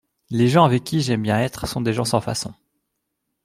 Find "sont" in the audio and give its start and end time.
1.67-1.79